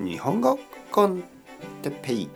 [0.00, 0.58] 日本語
[0.90, 1.22] コン
[1.82, 2.30] テペイ。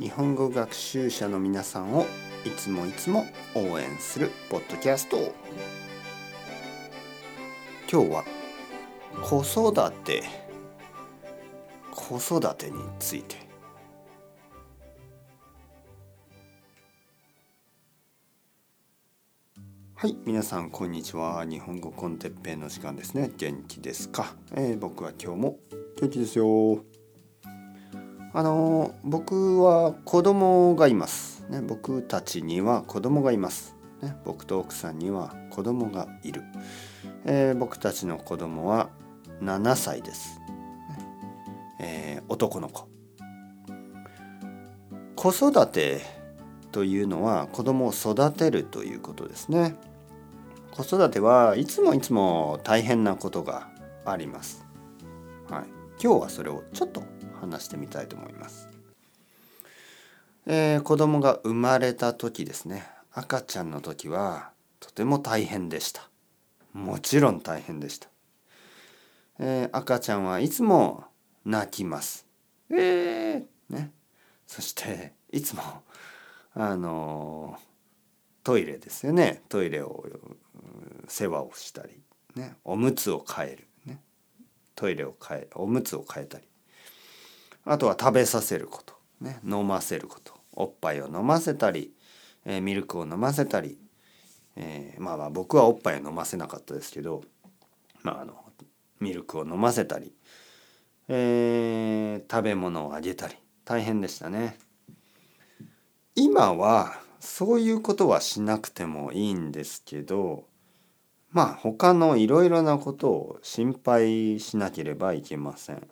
[0.00, 2.06] 日本語学習者の皆さんを
[2.44, 3.24] いつもいつも
[3.54, 5.32] 応援するポッドキャスト。
[7.88, 8.24] 今日は
[9.22, 10.24] 子育て。
[11.92, 13.51] 子育てについて。
[20.02, 21.44] はい皆さんこんにちは。
[21.44, 23.30] 日本語コンテッペイの時間ですね。
[23.36, 25.58] 元気ですか、えー、僕は今日も
[26.00, 26.82] 元気ですよ。
[28.32, 31.44] あの僕は子供がいます。
[31.48, 33.76] ね僕たちには子供がいます。
[34.02, 36.42] ね僕と奥さんには子供がいる、
[37.24, 38.90] えー、僕たちの子供は
[39.40, 40.40] 7歳です、
[41.78, 42.88] えー、男の子。
[45.14, 46.00] 子育て
[46.72, 49.76] というのは子供を育てるということですね。
[50.72, 53.68] 子育てはいつもいつも大変なことが
[54.06, 54.64] あります。
[55.50, 55.64] はい、
[56.02, 57.04] 今日はそれをちょっと
[57.42, 58.70] 話してみたいと思います。
[60.46, 66.08] えー、子供が生まれた時ですね赤ちゃんの時はとても大変でした。
[66.72, 68.08] もちろん大変でした。
[69.40, 71.04] えー、赤ちゃんはいつも
[71.44, 72.26] 泣きます。
[72.70, 73.92] えー、ね。
[74.46, 75.62] そしていつも
[76.54, 77.58] あの
[78.44, 79.42] トイレですよね。
[79.48, 80.04] トイレを
[81.08, 82.00] 世話をしたり、
[82.34, 84.00] ね、おむつを変える、ね、
[84.74, 86.44] トイレを変えおむつを変えたり。
[87.64, 90.32] あとは食べさせること、ね、飲ませること。
[90.54, 91.92] おっぱいを飲ませたり、
[92.44, 93.78] えー、ミルクを飲ませたり、
[94.56, 97.22] えー、まあまあ僕はおっぱいを飲ませなかったですけど、
[98.02, 98.36] まあ、あの
[99.00, 100.12] ミルクを飲ませたり、
[101.08, 103.36] えー、食べ物をあげたり。
[103.64, 104.58] 大変でしたね。
[106.14, 110.44] 今はそういうことはしなくてもいいんですけど
[111.30, 115.88] まあ他のいろいろなことを心配しなければいけません。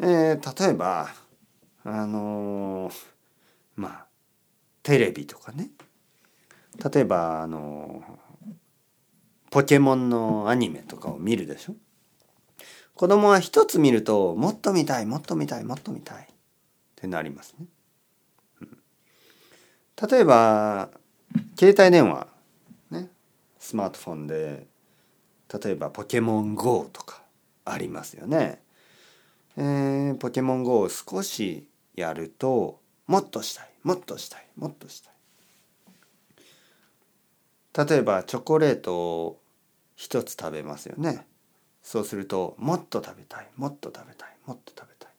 [0.00, 1.08] えー、例えば
[1.82, 2.92] あのー、
[3.74, 4.06] まあ
[4.84, 5.70] テレビとかね
[6.92, 8.52] 例えばあのー、
[9.50, 11.74] ポケモンのアニメとかを見るでしょ
[12.94, 16.26] 子供は一つ見るともっと見たいもっと見たいもっと見たいっ
[16.94, 17.66] てなりますね。
[20.00, 20.90] 例えば
[21.58, 22.28] 携帯電話
[22.90, 23.10] ね
[23.58, 24.66] スマートフォンで
[25.62, 27.22] 例えば「ポケモン GO」とか
[27.64, 28.62] ありますよね。
[29.56, 31.66] えー、ポケモン GO を少し
[31.96, 35.14] やるともっとしたいもっとしたいもっとしたい。
[37.88, 39.40] 例えばチョコレートを
[39.96, 41.26] 一つ食べますよね。
[41.82, 45.12] そうするともっと食べたいもっと食べたいもっと食べたい。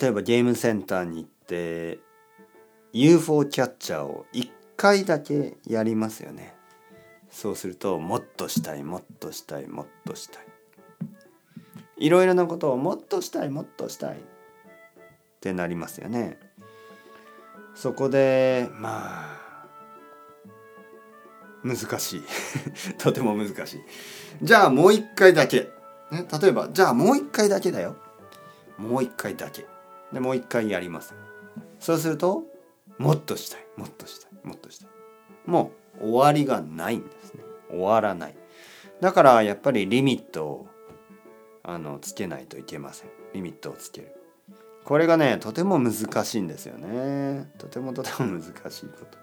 [0.00, 1.98] 例えばゲームセンターに行って
[2.92, 6.54] UFO キャッチャーを1回だけやりますよね。
[7.30, 10.46] そうするともっとしたいもっとしたいもっとしたい。
[11.98, 14.16] いろいろなことをもっとしたいもっとしたい。
[14.16, 14.20] っ
[15.40, 16.38] てなりますよね。
[17.74, 19.38] そこでまあ
[21.62, 22.22] 難しい。
[22.98, 23.80] とても難しい。
[24.42, 25.70] じゃあもう一回だけ、
[26.10, 27.96] ね、例えばじゃあもう一回だけだよ。
[28.78, 29.66] もう一回だけ。
[30.12, 31.14] でもう一回やります。
[31.78, 32.44] そうすると
[32.98, 33.66] もっとしたい。
[33.76, 34.30] もっとしたい。
[34.44, 34.88] もっとしたい。
[35.46, 37.42] もう終わりがないんですね。
[37.70, 38.36] 終わらない。
[39.00, 40.68] だからやっぱりリミットを
[41.62, 43.10] あのつけないといけません。
[43.34, 44.14] リミットをつける。
[44.84, 47.50] これがねとても難しいんですよね。
[47.58, 49.18] とてもとても難しいこと。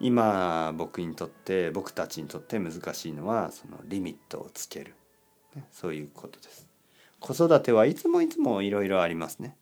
[0.00, 4.94] 今僕にとって僕たちにとって難しいのはそのリミットをつける、
[5.54, 6.66] ね、そういうことです。
[7.20, 9.56] 子育てはいつもいつもいろいろありますね、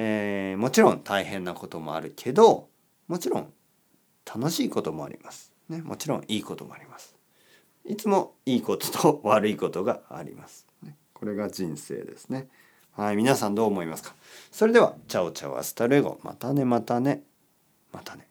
[0.00, 2.68] えー、もちろん大変なこともあるけど
[3.08, 3.52] もちろん
[4.24, 5.52] 楽しいこともあります。
[5.68, 7.16] ね、もちろんいいこともあります。
[7.84, 10.66] いつもいいことと悪いことがあります。
[10.84, 12.46] ね、これが人生ですね。
[12.92, 14.14] はい、皆さんどう思いますか？
[14.52, 16.20] それでは、 Chao chao hasta luego。
[16.22, 17.22] またね、またね、
[17.92, 18.28] またね。